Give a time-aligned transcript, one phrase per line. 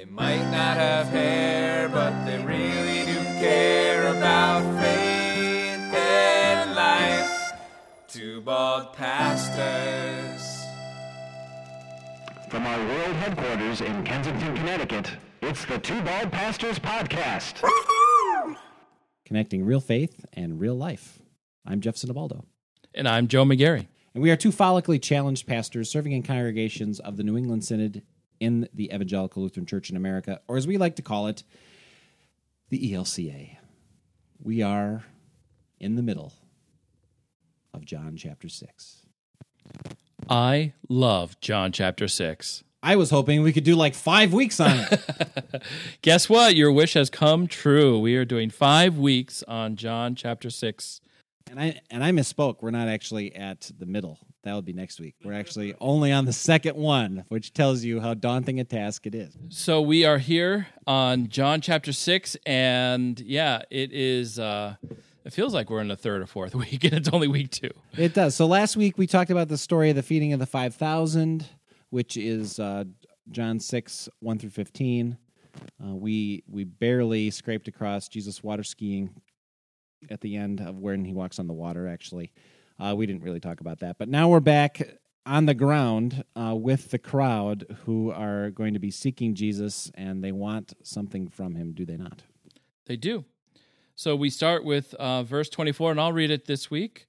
[0.00, 7.52] They might not have hair, but they really do care about faith and life.
[8.08, 10.64] Two bald pastors.
[12.48, 15.10] From our world headquarters in Kensington, Connecticut,
[15.42, 17.62] it's the Two Bald Pastors Podcast.
[19.26, 21.18] connecting real faith and real life.
[21.66, 22.44] I'm Jeff Sinibaldo.
[22.94, 23.88] And I'm Joe McGarry.
[24.14, 28.00] And we are two follically challenged pastors serving in congregations of the New England Synod
[28.40, 31.44] in the Evangelical Lutheran Church in America, or as we like to call it,
[32.70, 33.56] the ELCA.
[34.42, 35.04] We are
[35.78, 36.32] in the middle
[37.74, 39.02] of John chapter 6.
[40.28, 42.64] I love John chapter 6.
[42.82, 45.62] I was hoping we could do like five weeks on it.
[46.02, 46.56] Guess what?
[46.56, 47.98] Your wish has come true.
[47.98, 51.00] We are doing five weeks on John chapter 6.
[51.50, 52.62] and I and I misspoke.
[52.62, 54.18] We're not actually at the middle.
[54.42, 55.16] That would be next week.
[55.22, 59.14] We're actually only on the second one, which tells you how daunting a task it
[59.14, 59.36] is.
[59.50, 62.36] So we are here on John chapter 6.
[62.46, 64.76] And yeah, it is, uh,
[65.26, 67.70] it feels like we're in the third or fourth week, and it's only week two.
[67.98, 68.34] It does.
[68.34, 71.46] So last week we talked about the story of the feeding of the 5,000,
[71.90, 72.84] which is uh,
[73.30, 75.18] John 6, 1 through 15.
[75.84, 79.10] Uh, we, we barely scraped across Jesus water skiing
[80.08, 82.32] at the end of when he walks on the water, actually.
[82.80, 83.98] Uh, we didn't really talk about that.
[83.98, 84.80] But now we're back
[85.26, 90.24] on the ground uh, with the crowd who are going to be seeking Jesus and
[90.24, 92.22] they want something from him, do they not?
[92.86, 93.24] They do.
[93.94, 97.06] So we start with uh, verse 24, and I'll read it this week.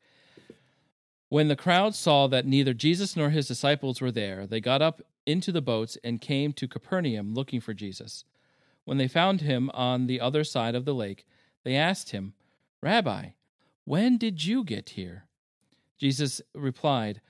[1.29, 5.01] When the crowd saw that neither Jesus nor his disciples were there, they got up
[5.25, 8.25] into the boats and came to Capernaum looking for Jesus.
[8.83, 11.25] When they found him on the other side of the lake,
[11.63, 12.33] they asked him,
[12.81, 13.29] Rabbi,
[13.85, 15.27] when did you get here?
[16.01, 17.21] Jesus replied,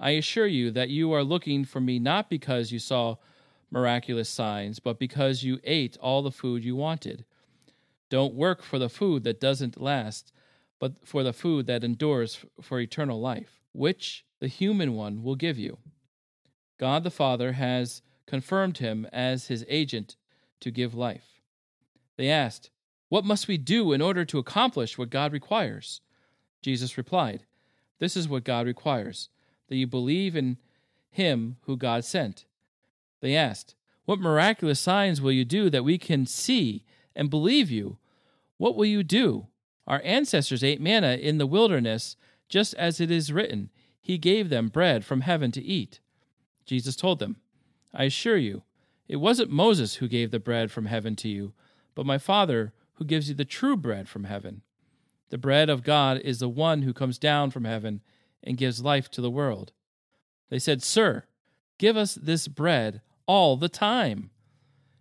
[0.00, 3.18] I assure you that you are looking for me not because you saw
[3.70, 7.24] miraculous signs, but because you ate all the food you wanted.
[8.10, 10.32] Don't work for the food that doesn't last,
[10.80, 15.56] but for the food that endures for eternal life, which the human one will give
[15.56, 15.78] you.
[16.78, 20.16] God the Father has confirmed him as his agent
[20.58, 21.40] to give life.
[22.16, 22.70] They asked,
[23.08, 26.00] What must we do in order to accomplish what God requires?
[26.60, 27.44] Jesus replied,
[27.98, 29.28] This is what God requires
[29.68, 30.58] that you believe in
[31.10, 32.44] him who God sent.
[33.20, 33.74] They asked,
[34.04, 37.98] What miraculous signs will you do that we can see and believe you?
[38.58, 39.48] What will you do?
[39.86, 42.16] Our ancestors ate manna in the wilderness,
[42.48, 43.70] just as it is written,
[44.00, 46.00] He gave them bread from heaven to eat.
[46.64, 47.36] Jesus told them,
[47.94, 48.62] I assure you,
[49.08, 51.52] it wasn't Moses who gave the bread from heaven to you,
[51.94, 54.62] but my Father who gives you the true bread from heaven.
[55.30, 58.00] The bread of God is the one who comes down from heaven
[58.42, 59.72] and gives life to the world.
[60.50, 61.24] They said, Sir,
[61.78, 64.30] give us this bread all the time.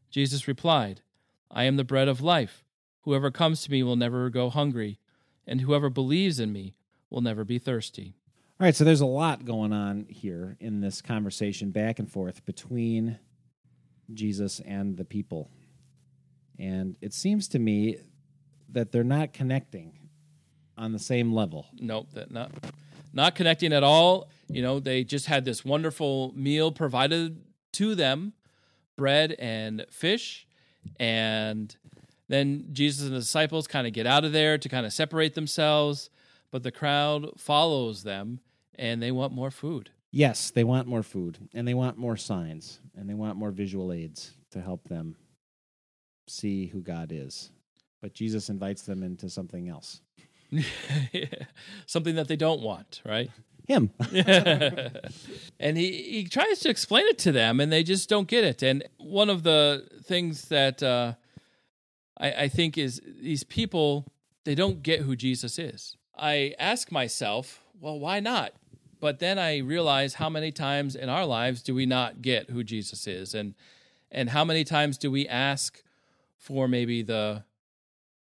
[0.10, 1.02] Jesus replied,
[1.52, 2.64] I am the bread of life.
[3.02, 5.00] Whoever comes to me will never go hungry,
[5.46, 6.74] and whoever believes in me
[7.12, 8.16] will never be thirsty.
[8.60, 12.46] All right, so there's a lot going on here in this conversation back and forth
[12.46, 13.20] between
[14.14, 15.52] Jesus and the people.
[16.58, 17.98] And it seems to me
[18.70, 20.05] that they're not connecting
[20.78, 21.68] on the same level.
[21.80, 22.52] Nope, that not
[23.14, 24.30] not connecting at all.
[24.50, 27.42] You know, they just had this wonderful meal provided
[27.74, 28.34] to them,
[28.98, 30.46] bread and fish,
[31.00, 31.76] and
[32.28, 35.36] then Jesus and the disciples kind of get out of there to kind of separate
[35.36, 36.10] themselves,
[36.52, 38.40] but the crowd follows them
[38.76, 39.92] and they want more food.
[40.12, 43.92] Yes, they want more food and they want more signs and they want more visual
[43.92, 45.16] aids to help them
[46.28, 47.52] see who God is.
[48.02, 50.02] But Jesus invites them into something else.
[51.86, 53.32] Something that they don't want, right?
[53.68, 53.92] Him.
[55.60, 58.64] and he, he tries to explain it to them, and they just don't get it.
[58.64, 61.14] And one of the things that uh,
[62.18, 64.06] I, I think is these people,
[64.44, 65.98] they don't get who Jesus is.
[66.18, 68.54] I ask myself, well, why not?
[69.00, 72.64] But then I realize how many times in our lives do we not get who
[72.64, 73.54] Jesus is, and
[74.12, 75.84] and how many times do we ask
[76.38, 77.44] for maybe the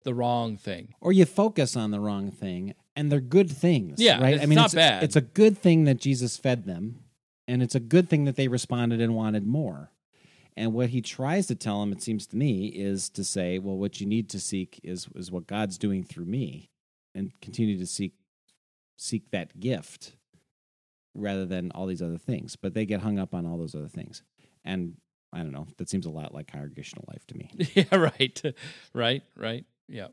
[0.05, 0.93] the wrong thing?
[1.01, 4.65] or you focus on the wrong thing and they're good things Yeah, right it's not
[4.67, 5.03] it's, bad.
[5.03, 7.01] it's a good thing that jesus fed them
[7.47, 9.91] and it's a good thing that they responded and wanted more
[10.57, 13.75] and what he tries to tell them it seems to me is to say well
[13.77, 16.69] what you need to seek is is what god's doing through me
[17.13, 18.13] and continue to seek
[18.97, 20.13] seek that gift
[21.13, 23.87] rather than all these other things but they get hung up on all those other
[23.89, 24.23] things
[24.63, 24.95] and
[25.33, 28.41] i don't know that seems a lot like congregational life to me yeah, right,
[28.93, 29.65] right, right.
[29.87, 30.07] Yeah.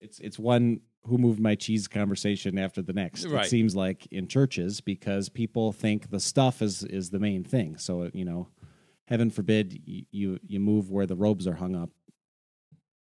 [0.00, 3.24] it's it's one who moved my cheese conversation after the next.
[3.26, 3.46] Right.
[3.46, 7.76] It seems like in churches because people think the stuff is is the main thing.
[7.78, 8.48] So you know,
[9.06, 11.90] heaven forbid you, you you move where the robes are hung up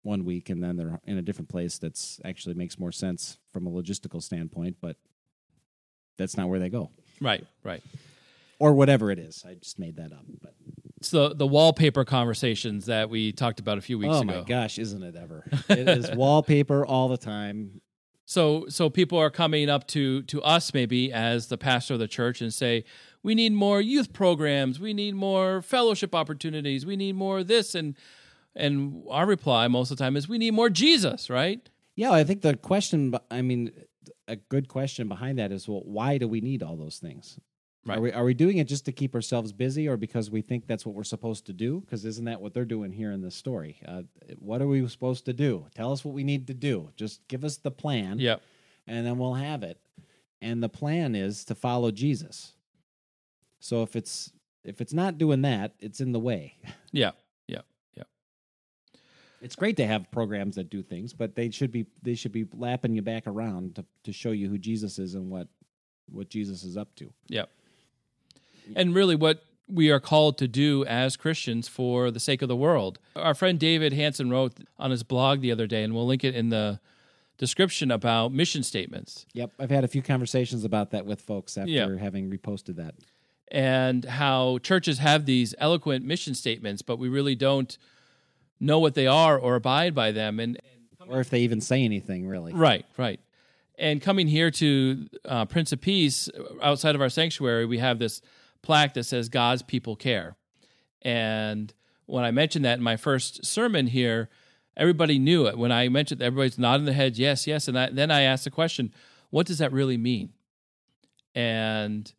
[0.02, 3.68] one week and then they're in a different place that's actually makes more sense from
[3.68, 4.96] a logistical standpoint but
[6.18, 6.90] that's not where they go
[7.20, 7.80] Right, right.
[8.58, 10.54] or whatever it is i just made that up but
[11.02, 14.32] It's the the wallpaper conversations that we talked about a few weeks oh ago.
[14.34, 17.80] Oh my gosh isn't it ever it is wallpaper all the time
[18.24, 22.06] So so people are coming up to to us maybe as the pastor of the
[22.06, 22.84] church and say,
[23.20, 27.96] "We need more youth programs, we need more fellowship opportunities, we need more this and
[28.54, 31.68] and our reply most of the time is we need more Jesus, right?
[31.96, 33.72] Yeah, I think the question, I mean,
[34.28, 37.40] a good question behind that is, well, why do we need all those things?
[37.84, 37.98] Right.
[37.98, 40.66] Are we are we doing it just to keep ourselves busy, or because we think
[40.68, 41.80] that's what we're supposed to do?
[41.80, 43.80] Because isn't that what they're doing here in this story?
[43.86, 44.02] Uh,
[44.38, 45.66] what are we supposed to do?
[45.74, 46.90] Tell us what we need to do.
[46.96, 48.40] Just give us the plan, Yep.
[48.86, 49.78] and then we'll have it.
[50.40, 52.52] And the plan is to follow Jesus.
[53.58, 54.30] So if it's
[54.64, 56.54] if it's not doing that, it's in the way.
[56.92, 57.12] Yeah.
[57.48, 57.62] Yeah.
[57.96, 58.02] Yeah.
[59.40, 62.46] It's great to have programs that do things, but they should be they should be
[62.54, 65.48] lapping you back around to, to show you who Jesus is and what
[66.10, 67.12] what Jesus is up to.
[67.28, 67.50] Yep.
[68.76, 72.56] And really, what we are called to do as Christians for the sake of the
[72.56, 72.98] world.
[73.16, 76.34] Our friend David Hanson wrote on his blog the other day, and we'll link it
[76.34, 76.78] in the
[77.38, 81.70] description about mission statements Yep, I've had a few conversations about that with folks after
[81.70, 81.96] Yeah.
[81.96, 82.94] having reposted that.
[83.50, 87.76] and how churches have these eloquent mission statements, but we really don't
[88.60, 90.38] know what they are or abide by them.
[90.38, 90.58] And
[91.08, 92.52] Or if they even say anything really.
[92.52, 93.18] Right, right.
[93.78, 96.28] And coming here to uh, Prince of Peace,
[96.62, 98.20] outside of our sanctuary, we have this
[98.62, 100.36] plaque that says God's people care.
[101.02, 101.72] And
[102.06, 104.28] when I mentioned that in my first sermon here,
[104.76, 105.58] everybody knew it.
[105.58, 107.68] When I mentioned that, everybody's nodding their heads, yes, yes.
[107.68, 108.92] And I, then I asked the question,
[109.30, 110.32] what does that really mean?
[111.34, 112.12] And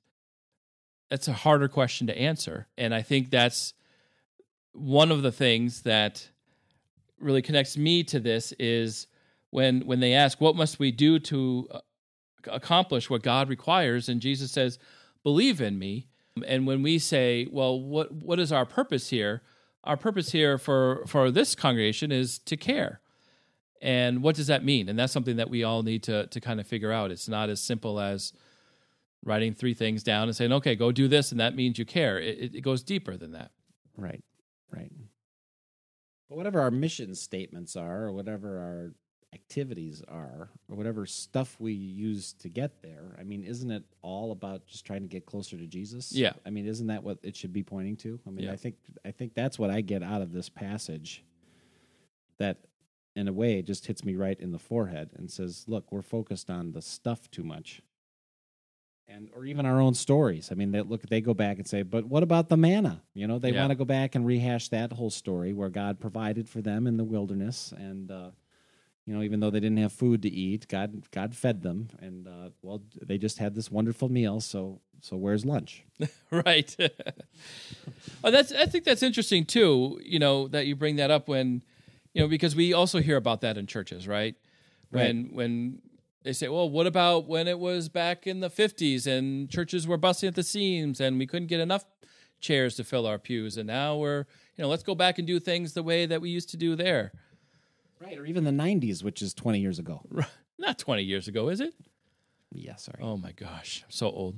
[1.09, 2.67] that's a harder question to answer.
[2.77, 3.73] And I think that's
[4.73, 6.27] one of the things that
[7.19, 9.07] really connects me to this is
[9.51, 11.79] when when they ask what must we do to uh,
[12.47, 14.79] accomplish what God requires and Jesus says
[15.23, 16.07] believe in me
[16.47, 19.41] and when we say well what what is our purpose here?
[19.83, 23.01] Our purpose here for for this congregation is to care.
[23.81, 24.87] And what does that mean?
[24.87, 27.11] And that's something that we all need to to kind of figure out.
[27.11, 28.33] It's not as simple as
[29.25, 32.19] writing three things down and saying okay go do this and that means you care.
[32.19, 33.51] It, it- goes deeper than that.
[33.97, 34.23] Right.
[34.71, 34.91] Right.
[36.29, 38.93] But whatever our mission statements are, or whatever our
[39.53, 44.31] activities are, or whatever stuff we use to get there, I mean, isn't it all
[44.31, 46.11] about just trying to get closer to Jesus?
[46.11, 46.33] Yeah.
[46.45, 48.19] I mean, isn't that what it should be pointing to?
[48.25, 48.53] I mean, Yeah.
[48.53, 51.23] I think I think that's what I get out of this passage.
[52.39, 52.57] That
[53.15, 56.01] in a way it just hits me right in the forehead and says, look, we're
[56.01, 57.81] focused on the stuff too much.
[59.07, 60.49] And or even our own stories.
[60.51, 63.03] I mean, they look they go back and say, but what about the manna?
[63.13, 63.59] You know, they Yeah.
[63.59, 66.97] want to go back and rehash that whole story where God provided for them in
[66.97, 68.31] the wilderness and uh
[69.05, 72.27] you know, even though they didn't have food to eat, God God fed them and
[72.27, 75.83] uh well they just had this wonderful meal, so so where's lunch?
[76.31, 76.75] right.
[78.23, 79.99] oh, that's I think that's interesting too.
[80.03, 81.61] You know that you bring that up when
[82.13, 84.35] you know because we also hear about that in churches, right?
[84.91, 85.81] When when
[86.23, 89.97] they say, well, what about when it was back in the fifties and churches were
[89.97, 91.83] busting at the seams and we couldn't get enough
[92.39, 94.25] chairs to fill our pews, and now we're
[94.55, 96.75] you know let's go back and do things the way that we used to do
[96.77, 97.11] there.
[98.03, 100.01] Right, or even the 90s, which is 20 years ago.
[100.59, 101.73] Not twenty years ago, is it?
[102.51, 102.99] Yeah, sorry.
[103.01, 104.35] Oh my gosh, I'm so old.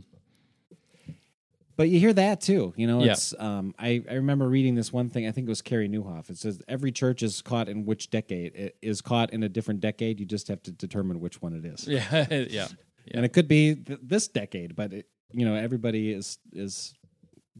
[1.78, 2.74] But you hear that too.
[2.78, 3.12] You know, Yeah.
[3.12, 6.30] it's um I, I remember reading this one thing, I think it was Carey Nieuwhof.
[6.30, 9.82] It says every church is caught in which decade it is caught in a different
[9.82, 10.20] decade.
[10.22, 11.86] You just have to determine which one it is.
[11.88, 12.68] Yeah, yeah.
[13.14, 16.94] And it could be th- this decade, but it, you know, everybody is is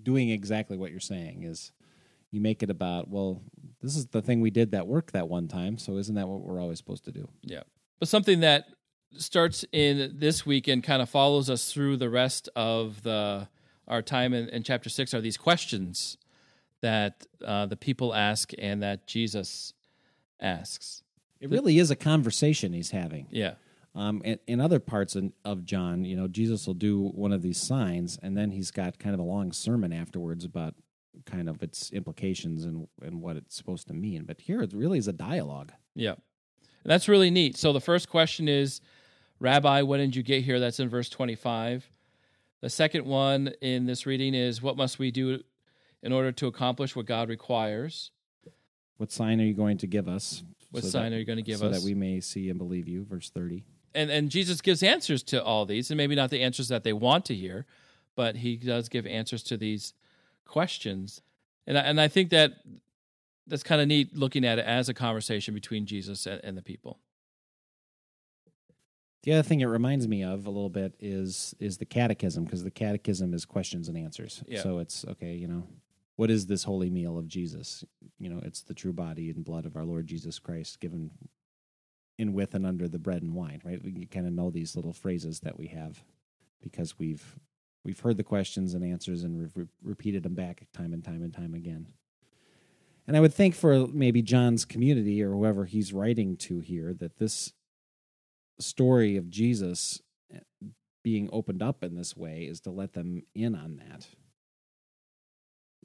[0.02, 1.72] doing exactly what you're saying is
[2.36, 3.42] you make it about, well,
[3.82, 6.42] this is the thing we did that worked that one time, so isn't that what
[6.42, 7.28] we're always supposed to do?
[7.42, 7.64] Yeah.
[8.00, 8.66] But something that
[9.18, 13.48] starts in this week and kind of follows us through the rest of the
[13.88, 16.18] our time in, in chapter six are these questions
[16.82, 19.74] that uh, the people ask and that Jesus
[20.42, 21.04] asks.
[21.40, 23.28] It really is a conversation he's having.
[23.30, 23.54] Yeah.
[23.94, 27.42] Um, in, in other parts in, of John, you know, Jesus will do one of
[27.42, 30.74] these signs, and then he's got kind of a long sermon afterwards about
[31.26, 34.24] kind of its implications and and what it's supposed to mean.
[34.26, 35.72] But here, it really is a dialogue.
[35.96, 36.12] Yeah.
[36.84, 37.58] And that's really neat.
[37.58, 38.80] So the first question is,
[39.40, 40.60] Rabbi, when did you get here?
[40.60, 41.88] That's in verse 25.
[42.62, 45.42] The second one in this reading is, What must we do
[46.04, 48.12] in order to accomplish what God requires?
[48.98, 50.44] What sign are you going to give us?
[50.72, 51.78] What so sign that- are you going to give so us?
[51.80, 53.04] that we may see and believe you?
[53.06, 53.64] Verse thirty.
[53.94, 56.94] and and Jesus gives answers to all these, and maybe not the answers that they
[56.94, 57.66] want to hear,
[58.16, 59.94] but he does give answers to these
[60.46, 61.22] questions.
[61.68, 62.54] And I, and I think that
[63.48, 66.62] that's kind of neat looking at it as a conversation between Jesus and, and the
[66.62, 67.00] people.
[69.24, 72.64] The other thing it reminds me of a little bit is is the catechism because
[72.64, 74.44] the catechism is questions and answers.
[74.48, 74.62] Yeah.
[74.62, 75.64] So it's okay, you know,
[76.16, 77.84] what is this holy meal of Jesus?
[78.20, 81.10] You know, it's the true body and blood of our Lord Jesus Christ given
[82.18, 83.84] in with and under the bread and wine, right?
[83.84, 86.04] We kind of know these little phrases that we have
[86.62, 87.40] because we've
[87.86, 91.22] we've heard the questions and answers and we've re- repeated them back time and time
[91.22, 91.88] and time again.
[93.08, 97.20] And I would think for maybe John's community or whoever he's writing to here that
[97.20, 97.54] this
[98.60, 100.02] story of Jesus
[100.34, 100.40] eh,
[101.04, 104.08] being opened up in this way is to let them in on that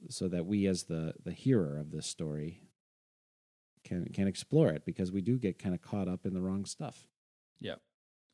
[0.09, 2.63] so that we as the the hearer of this story
[3.83, 6.65] can can explore it because we do get kind of caught up in the wrong
[6.65, 7.05] stuff.
[7.59, 7.75] Yeah.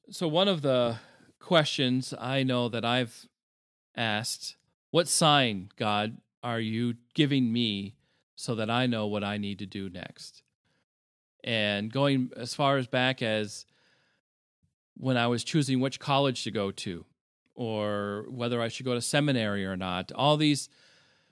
[0.09, 0.97] So one of the
[1.39, 3.27] questions I know that I've
[3.97, 4.55] asked,
[4.91, 7.95] what sign, God, are you giving me
[8.35, 10.43] so that I know what I need to do next?
[11.43, 13.65] And going as far as back as
[14.95, 17.05] when I was choosing which college to go to
[17.55, 20.69] or whether I should go to seminary or not, all these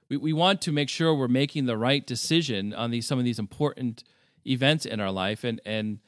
[0.10, 3.26] we, we want to make sure we're making the right decision on these some of
[3.26, 4.04] these important
[4.46, 6.00] events in our life and and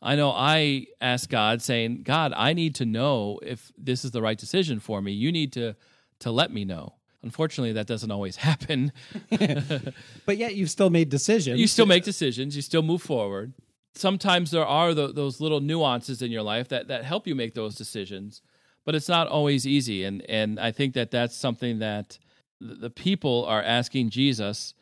[0.00, 4.22] I know I asked God saying, God, I need to know if this is the
[4.22, 5.10] right decision for me.
[5.10, 5.74] You need to
[6.20, 6.94] to let me know.
[7.22, 8.92] Unfortunately, that doesn't always happen.
[10.26, 11.58] But yet you've still made decisions.
[11.58, 13.54] you still make decisions, you still move forward.
[13.94, 17.54] Sometimes there are tho- those little nuances in your life that, that help you make
[17.54, 18.42] those decisions,
[18.84, 20.04] but it's not always easy.
[20.04, 22.18] And, and I think that that's something that
[22.60, 24.74] the people are asking Jesus,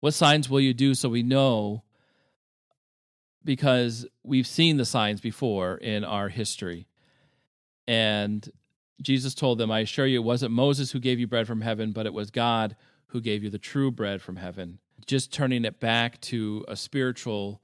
[0.00, 1.82] What signs will you do so we know?
[3.44, 6.86] Because we've seen the signs before in our history.
[7.88, 8.48] And
[9.00, 11.92] Jesus told them, I assure you, it wasn't Moses who gave you bread from heaven,
[11.92, 12.76] but it was God
[13.08, 14.78] who gave you the true bread from heaven.
[15.06, 17.60] Just turning it back to a spiritual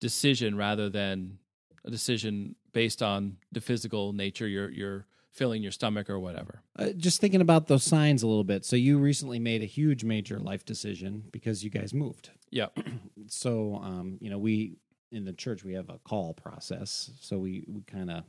[0.00, 1.38] decision rather than
[1.84, 6.62] a decision based on the physical nature, you're, you're filling your stomach or whatever.
[6.78, 8.64] Uh, just thinking about those signs a little bit.
[8.64, 12.30] So you recently made a huge major life decision because you guys moved.
[12.50, 12.68] Yeah.
[13.28, 14.78] So um, you know, we
[15.12, 17.12] in the church we have a call process.
[17.20, 18.24] So we we kind of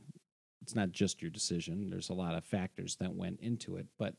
[0.64, 1.90] it's not just your decision.
[1.90, 3.86] There's a lot of factors that went into it.
[3.98, 4.14] But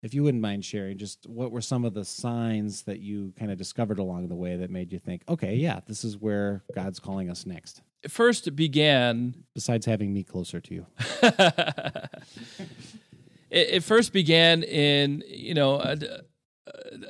[0.00, 3.50] if you wouldn't mind sharing, just what were some of the signs that you kind
[3.50, 7.00] of discovered along the way that made you think, okay, yeah, this is where God's
[7.00, 7.82] calling us next.
[8.08, 10.86] First began Besides having me closer to you.
[11.24, 12.10] it,
[13.50, 15.98] it first began in you know a,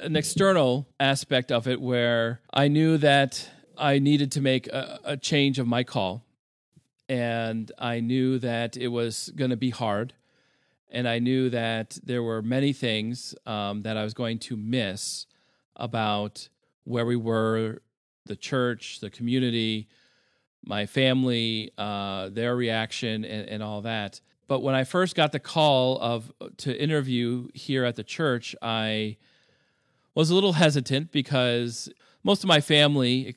[0.00, 5.16] an external aspect of it where I knew that I needed to make a, a
[5.18, 6.24] change of my call,
[7.08, 10.14] and I knew that it was going to be hard,
[10.90, 15.26] and I knew that there were many things um, that I was going to miss
[15.76, 16.48] about
[16.84, 17.82] where we were,
[18.26, 19.88] the church, the community,
[20.64, 24.20] my family, uh, their reaction, and, and all that.
[24.48, 29.18] But when I first got the call of to interview here at the church, I
[30.14, 31.90] was a little hesitant because
[32.24, 33.36] most of my family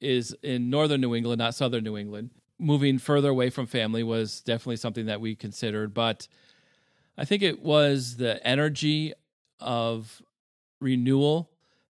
[0.00, 2.30] is in northern New England, not southern New England.
[2.58, 6.28] Moving further away from family was definitely something that we considered, but
[7.18, 9.12] I think it was the energy
[9.60, 10.22] of
[10.80, 11.50] renewal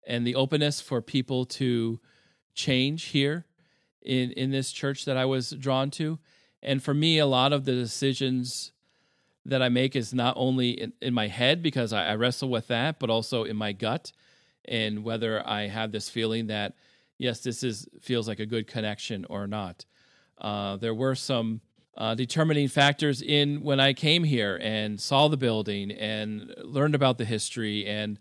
[0.06, 2.00] and the openness for people to
[2.54, 3.46] change here
[4.02, 6.18] in in this church that I was drawn to.
[6.62, 8.72] And for me, a lot of the decisions
[9.46, 12.68] that I make is not only in, in my head because I, I wrestle with
[12.68, 14.12] that, but also in my gut
[14.66, 16.74] and whether I have this feeling that
[17.18, 19.84] yes, this is feels like a good connection or not.
[20.40, 21.60] Uh, there were some
[21.96, 27.18] uh, determining factors in when I came here and saw the building and learned about
[27.18, 28.18] the history and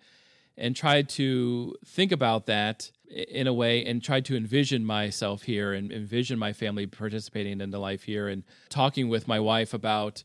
[0.58, 5.72] and tried to think about that in a way and tried to envision myself here
[5.72, 10.24] and envision my family participating in the life here and talking with my wife about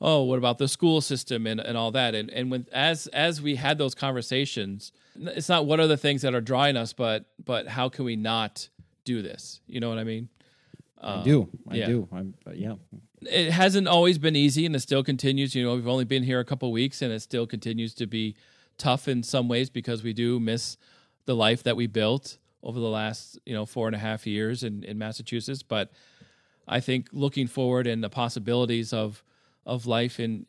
[0.00, 2.14] oh what about the school system and, and all that.
[2.14, 6.22] And and when as as we had those conversations it's not what are the things
[6.22, 8.68] that are drawing us but but how can we not
[9.04, 9.60] do this?
[9.66, 10.28] You know what i mean
[11.02, 11.48] I do.
[11.68, 11.86] I yeah.
[11.86, 12.08] do.
[12.12, 12.74] I'm, uh, yeah.
[13.22, 16.40] it hasn't always been easy and it still continues you know we've only been here
[16.40, 18.36] a couple weeks and it still continues to be
[18.78, 20.76] tough in some ways because we do miss
[21.24, 24.64] the life that we built over the last you know four and a half years
[24.64, 25.92] in, in massachusetts but
[26.66, 29.22] i think looking forward and the possibilities of
[29.66, 30.46] of life in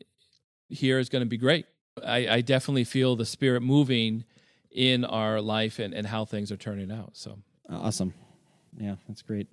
[0.68, 1.66] here is going to be great
[2.04, 4.24] I, I definitely feel the spirit moving
[4.72, 7.38] in our life and, and how things are turning out so
[7.70, 8.12] Awesome.
[8.78, 9.48] Yeah, that's great.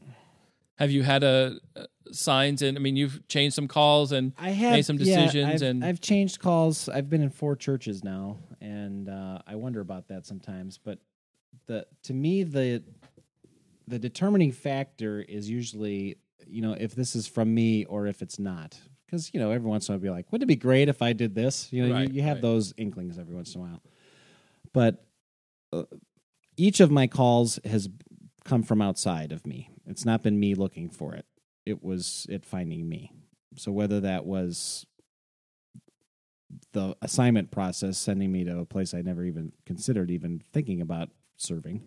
[0.77, 4.49] Have you had a, uh signs and i mean you've changed some calls and I
[4.49, 6.89] have made some yeah, decisions I've, and I've changed calls.
[6.89, 10.77] I've been in four churches now, and uh, I wonder about that sometimes.
[10.77, 10.99] But
[11.67, 12.83] the to me the
[13.87, 18.39] the determining factor is usually you know if this is from me or if it's
[18.39, 18.77] not.
[19.05, 20.89] Because you know every once in a while I'll be like, wouldn't it be great
[20.89, 21.71] if I did this?
[21.71, 22.41] You know, Right, you, you have right.
[22.41, 23.81] those inklings every once in a while.
[24.73, 25.05] But
[25.73, 25.83] uh,
[26.57, 27.89] each of my calls has
[28.43, 29.69] come from outside of me.
[29.85, 31.25] It's not been me looking for it.
[31.65, 33.11] It was it finding me.
[33.55, 34.85] So whether that was
[36.73, 41.09] the assignment process sending me to a place I never even considered even thinking about
[41.37, 41.81] serving,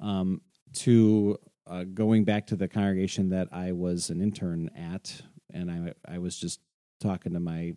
[0.00, 0.40] um,
[0.74, 5.22] to uh, going back to the congregation that I was an intern at,
[5.52, 6.60] and I I was just
[7.00, 7.74] talking to my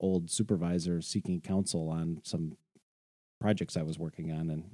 [0.00, 2.56] old supervisor seeking counsel on some
[3.40, 4.64] projects I was working on, and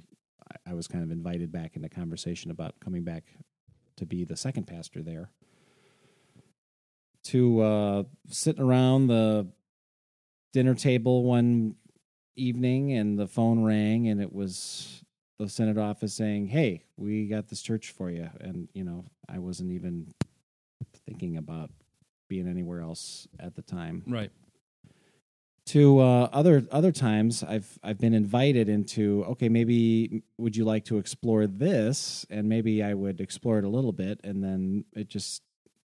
[0.65, 3.23] I, was kind of invited back into conversation about coming back
[3.97, 5.31] to be the second pastor there.
[7.25, 9.47] To uh, sitting around the
[10.53, 11.75] dinner table one
[12.35, 15.03] evening, and the phone rang, and it was
[15.39, 19.39] the synod office saying, "Hey, we got this church for you," and you know, I
[19.39, 20.13] wasn't even
[21.05, 21.71] thinking about
[22.29, 24.31] being anywhere else at the time Right.
[25.67, 30.85] To uh, other other times I've I've been invited into okay maybe would you like
[30.85, 35.09] to explore this and maybe I would explore it a little bit and then it
[35.09, 35.43] just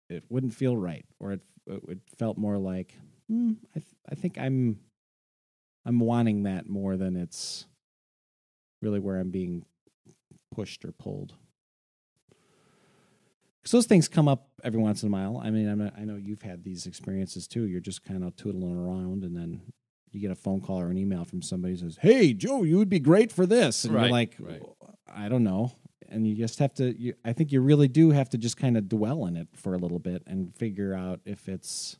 [0.09, 2.95] it wouldn't feel right or it it felt more like
[3.27, 4.79] hmm, I th- I think I'm
[5.85, 7.65] I'm wanting that more than it's
[8.81, 9.65] really where I'm being
[10.53, 11.33] pushed or pulled.
[13.61, 15.39] Because those things come up every once in a while.
[15.43, 17.67] I mean, I'm a, I know you've had these experiences too.
[17.67, 19.61] You're just kind of tootling around, and then
[20.11, 22.77] you get a phone call or an email from somebody who says, "Hey, Joe, you
[22.77, 24.61] would be great for this," and Right, you're like, right.
[25.07, 25.73] "I don't know."
[26.09, 26.99] And you just have to.
[26.99, 29.73] You, I think you really do have to just kind of dwell in it for
[29.73, 31.97] a little bit and figure out if it's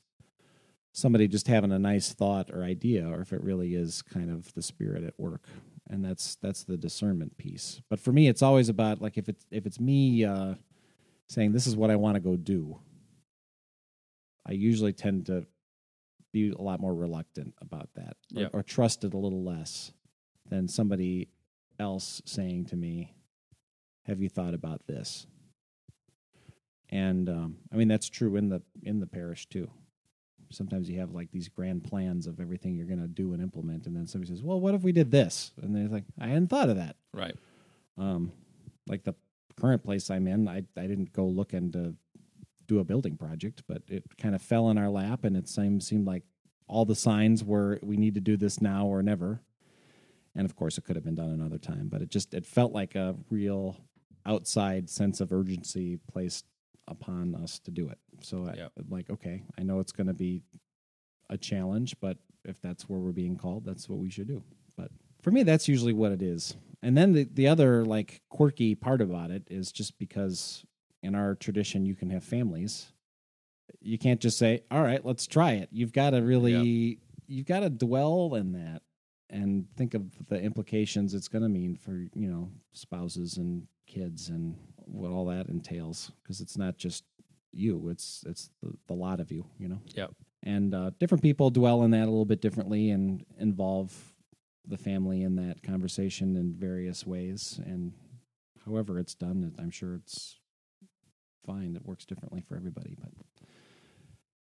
[0.94, 4.54] somebody just having a nice thought or idea, or if it really is kind of
[4.54, 5.48] the spirit at work.
[5.90, 7.82] And that's that's the discernment piece.
[7.90, 10.56] But for me, it's always about like if it's if it's me uh,
[11.32, 12.78] saying this is what I want to go do.
[14.46, 15.46] I usually tend to
[16.34, 18.48] be a lot more reluctant about that, or, Yeah.
[18.52, 19.94] or trust it a little less
[20.50, 21.30] than somebody
[21.80, 23.14] else saying to me,
[24.04, 25.26] "Have you thought about this?"
[26.90, 29.70] And um, I mean that's true in the in the parish too.
[30.50, 33.88] Sometimes you have like these grand plans of everything you're going to do and implement,
[33.88, 36.48] and then somebody says, "Well, what if we did this?" And they're like, "I hadn't
[36.50, 37.36] thought of that." Right.
[37.98, 38.34] Um,
[38.88, 39.16] like the
[39.62, 41.96] current place I'm in, I I didn't go looking to
[42.68, 45.84] do a building project, but it kind of fell in our lap, and it seemed
[45.84, 46.24] seemed like
[46.68, 49.42] all the signs were we need to do this now or never.
[50.36, 52.72] And of course, it could have been done another time, but it just it felt
[52.72, 53.78] like a real
[54.26, 56.46] outside sense of urgency placed
[56.88, 58.00] upon us to do it.
[58.22, 58.72] So I, Yep.
[58.90, 60.44] like, okay, I know it's going to be
[61.30, 64.44] a challenge, but if that's where we're being called, that's what we should do.
[64.78, 66.56] But for me, that's usually what it is.
[66.84, 70.66] And then the, the other like quirky part about it is just because
[71.04, 72.92] in our tradition you can have families.
[73.80, 77.62] You can't just say, "All right, let's try it." You've got to really you've got
[77.62, 78.82] to dwell in that
[79.30, 84.28] and think of the implications it's going to mean for, you know, spouses and kids
[84.30, 87.06] and what all that entails because it's not just
[87.54, 90.12] you, it's it's the, the lot of you, you know Yep.
[90.44, 94.14] and uh, different people dwell in that a little bit differently and involve
[94.68, 97.60] the family in that conversation in various ways.
[97.66, 97.94] And
[98.66, 100.38] however it's done i'm sure it's
[101.46, 101.76] fine.
[101.76, 103.12] It works differently for everybody but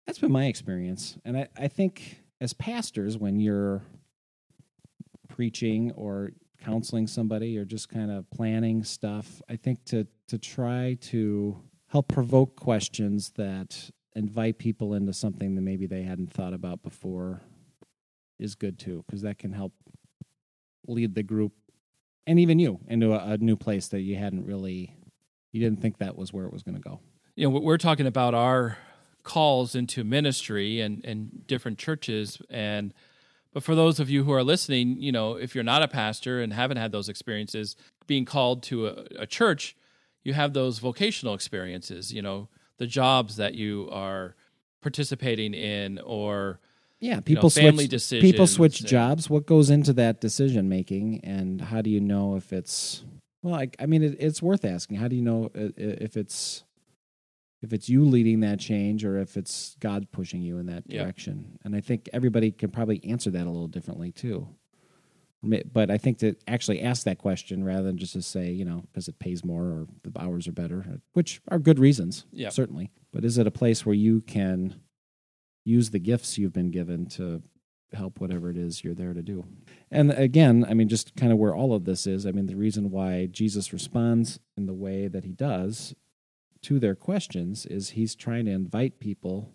[0.07, 1.19] that's been my experience.
[1.25, 3.83] And i, I think as pastors when you're
[5.29, 10.97] preaching or counseling somebody or just kind of planning stuff i think to to try
[11.01, 16.83] to help provoke questions that invite people into something that maybe they hadn't thought about
[16.83, 17.43] before
[18.39, 19.73] is good too because that can help
[20.89, 21.53] lead the group
[22.27, 24.95] and even you into a, a new place that you hadn't really
[25.53, 27.01] you didn't think that was where it was going to go.
[27.35, 28.79] You know we're talking about our
[29.23, 32.41] calls into ministry and and different churches.
[32.51, 32.93] And
[33.53, 36.41] but for those of you who are listening you know if you're not a pastor
[36.41, 37.75] and haven't had those experiences
[38.07, 39.75] being called to a, a church
[40.25, 44.35] you have those vocational experiences you know the jobs that you are
[44.83, 46.61] participating in or
[47.01, 49.29] yeah know, people family switch people switch and- jobs.
[49.31, 53.05] What goes into that decision making and how do you know if it's
[53.43, 54.97] well i, I mean it, it's worth asking.
[54.99, 56.65] How do you know if it's
[57.63, 61.59] if it's you leading that change or if it's god pushing you in that direction?
[61.65, 64.49] And i think everybody can probably answer that a little differently too.
[65.73, 68.83] But i think to actually ask that question rather than just to say you know
[68.87, 72.49] because it pays more or the hours are better which are good reasons Yeah.
[72.49, 72.91] certainly.
[73.13, 74.81] But is it a place where you can
[75.67, 77.43] use the gifts you've been given to
[77.93, 79.45] help whatever it is you're there to do.
[79.91, 82.57] And again, I mean, just kind of where all of this is, I mean, the
[82.57, 85.95] reason why Jesus responds in the way that he does
[86.63, 89.53] to their questions is he's trying to invite people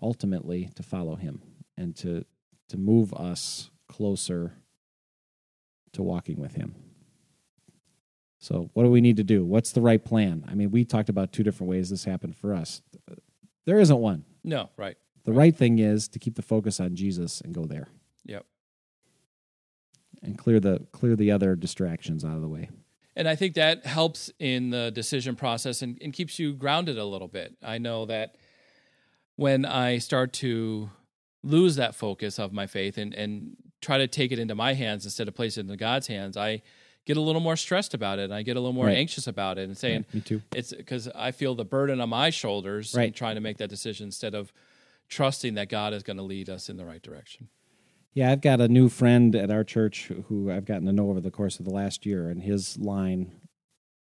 [0.00, 1.42] ultimately to follow him
[1.76, 2.24] and to
[2.68, 4.54] to move us closer
[5.92, 6.74] to walking with him.
[8.38, 9.44] So, what do we need to do?
[9.44, 10.44] What's the right plan?
[10.48, 12.82] I mean, we talked about two different ways this happened for us.
[13.66, 14.24] There isn't one.
[14.42, 14.96] No, right.
[15.24, 17.88] The right thing is to keep the focus on Jesus and go there
[18.24, 18.44] Yep.
[20.22, 22.70] and clear the clear the other distractions out of the way.
[23.14, 27.04] And I think that helps in the decision process and, and keeps you grounded a
[27.04, 27.54] little bit.
[27.62, 28.36] I know that
[29.36, 30.90] when I start to
[31.42, 35.04] lose that focus of my faith and, and try to take it into my hands
[35.04, 36.62] instead of place it into God's hands, I
[37.04, 38.24] get a little more stressed about it.
[38.24, 38.96] And I get a little more Right.
[38.96, 40.40] anxious about it and saying, me too.
[40.54, 43.14] it's because I feel the burden on my shoulders Right.
[43.14, 44.52] trying to make that decision instead of
[45.12, 47.48] trusting that God is going to lead us in the right direction.
[48.14, 51.20] Yeah, I've got a new friend at our church who I've gotten to know over
[51.20, 53.32] the course of the last year, and his line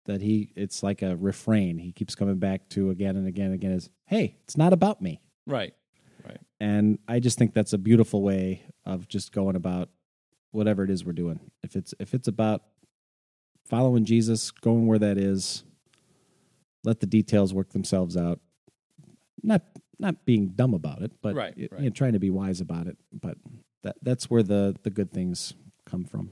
[0.07, 3.55] that he it's like a refrain he keeps coming back to again and again and
[3.55, 5.75] again is, "Hey, it's not about me." Right.
[6.25, 6.41] Right.
[6.59, 9.91] And I just think that's a beautiful way of just going about
[10.51, 11.41] whatever it is we're doing.
[11.63, 12.63] If it's if it's about
[13.65, 15.65] following Jesus, going where that is,
[16.85, 18.41] let the details work themselves out.
[19.43, 19.63] Not
[20.01, 21.81] not being dumb about it, but Right, y- right.
[21.83, 22.97] you know, trying to be wise about it.
[23.13, 23.37] But
[23.83, 26.31] that that's where the the good things come from,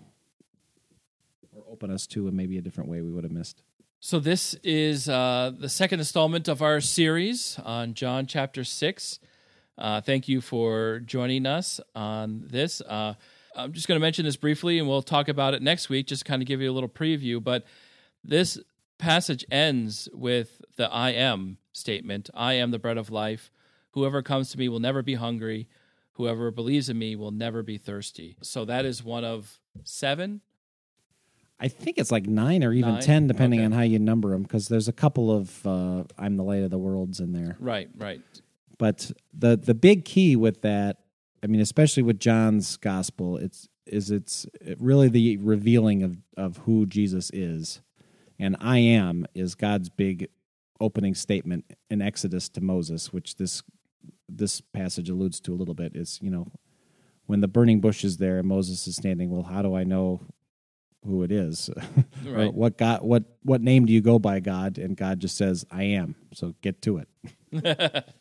[1.55, 3.63] or open us to a maybe a different way we would have missed.
[4.01, 9.19] So this is uh, the second installment of our series on John chapter six.
[9.77, 12.81] Uh, thank you for joining us on this.
[12.81, 13.15] Uh,
[13.57, 16.07] I'm just going to mention this briefly, and we'll talk about it next week.
[16.07, 17.43] Just kind of give you a little preview.
[17.43, 17.65] But
[18.25, 18.59] this
[18.99, 23.51] passage ends with the "I am" statement: "I am the bread of life.
[23.99, 25.67] Whoever comes to me will never be hungry.
[26.13, 30.41] Whoever believes in me will never be thirsty." So that is one of seven
[31.61, 33.03] I think it's like nine or even Nine?
[33.03, 33.65] ten, depending Okay.
[33.67, 36.71] on how you number them, because there's a couple of uh, "I'm the light of
[36.71, 37.57] the worlds" in there.
[37.59, 38.21] Right, right.
[38.79, 40.99] But the the big key with that,
[41.43, 44.47] I mean, especially with John's gospel, it's is it's
[44.79, 47.81] really the revealing of of who Jesus is,
[48.39, 50.29] and I am is God's big
[50.81, 53.65] opening statement in Exodus to Moses, which this
[54.29, 55.97] this passage alludes to a little bit.
[55.97, 56.47] Is you know
[57.27, 59.31] when the burning bush is there, and Moses is standing.
[59.31, 60.21] Well, how do I know
[61.05, 61.71] who it is?
[62.27, 62.53] Right.
[62.53, 63.03] what God?
[63.03, 64.77] What what name do you go by, God?
[64.77, 68.05] And God just says, "I am." So get to it.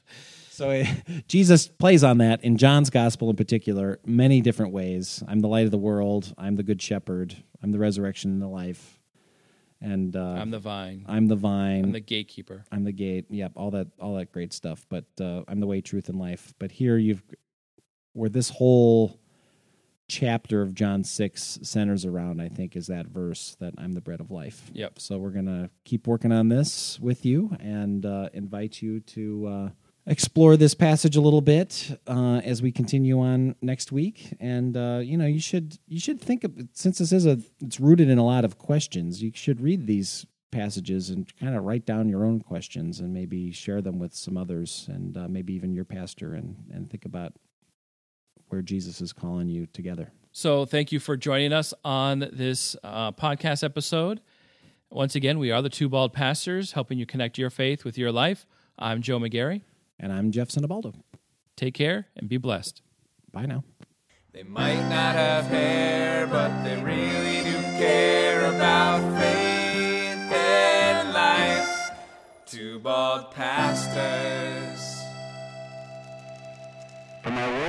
[0.57, 0.91] So eh,
[1.27, 5.21] Jesus plays on that in John's gospel in particular, many different ways.
[5.27, 6.33] I'm the light of the world.
[6.35, 7.35] I'm the good shepherd.
[7.61, 8.96] I'm the resurrection and the life.
[9.81, 11.05] And uh, I'm the vine.
[11.07, 11.85] I'm the vine.
[11.85, 12.65] I'm the gatekeeper.
[12.71, 13.25] I'm the gate.
[13.29, 14.85] Yep, all that all that great stuff.
[14.89, 16.53] But uh, I'm the way, truth, and life.
[16.59, 17.23] But here you've
[18.13, 19.19] where this whole
[20.07, 24.19] chapter of John six centers around, I think, is that verse that I'm the bread
[24.19, 24.71] of life.
[24.73, 24.99] Yep.
[24.99, 29.69] So we're gonna keep working on this with you and uh, invite you to uh,
[30.07, 34.33] explore this passage a little bit uh, as we continue on next week.
[34.39, 37.79] And uh, you know, you should you should think of since this is a it's
[37.79, 39.21] rooted in a lot of questions.
[39.21, 43.51] You should read these passages and kind of write down your own questions and maybe
[43.51, 47.33] share them with some others and uh, maybe even your pastor and and think about
[48.47, 50.11] where Jesus is calling you together.
[50.31, 54.21] So, thank you for joining us on this uh, podcast episode.
[54.89, 58.11] Once again, we are the Two Bald Pastors, helping you connect your faith with your
[58.11, 58.45] life.
[58.79, 59.63] I'm Joe McGarry.
[59.99, 60.93] And I'm Jeff Sinibaldo.
[61.55, 62.81] Take care and be blessed.
[63.31, 63.63] Bye now.
[64.31, 71.91] They might not have hair, but they really do care about faith and life.
[72.45, 75.03] Two bald pastors.
[77.23, 77.67] From our world.